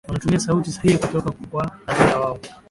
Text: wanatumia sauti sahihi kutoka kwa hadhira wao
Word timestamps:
wanatumia 0.07 0.39
sauti 0.39 0.71
sahihi 0.71 0.97
kutoka 0.97 1.31
kwa 1.31 1.77
hadhira 1.85 2.19
wao 2.19 2.39